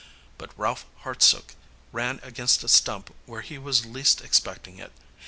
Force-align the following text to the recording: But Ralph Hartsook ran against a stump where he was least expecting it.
But 0.39 0.49
Ralph 0.57 0.85
Hartsook 1.03 1.53
ran 1.91 2.19
against 2.23 2.63
a 2.63 2.67
stump 2.67 3.13
where 3.27 3.41
he 3.41 3.59
was 3.59 3.85
least 3.85 4.19
expecting 4.21 4.79
it. 4.79 4.91